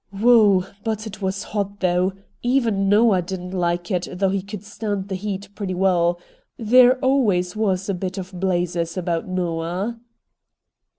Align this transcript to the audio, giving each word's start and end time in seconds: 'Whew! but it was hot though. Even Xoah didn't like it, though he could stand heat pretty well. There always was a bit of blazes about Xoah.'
'Whew! 0.11 0.65
but 0.83 1.05
it 1.05 1.21
was 1.21 1.43
hot 1.53 1.79
though. 1.79 2.13
Even 2.41 2.89
Xoah 2.89 3.23
didn't 3.23 3.51
like 3.51 3.91
it, 3.91 4.07
though 4.11 4.29
he 4.31 4.41
could 4.41 4.63
stand 4.63 5.11
heat 5.11 5.47
pretty 5.53 5.75
well. 5.75 6.19
There 6.57 6.97
always 7.05 7.55
was 7.55 7.87
a 7.87 7.93
bit 7.93 8.17
of 8.17 8.33
blazes 8.39 8.97
about 8.97 9.27
Xoah.' 9.27 9.99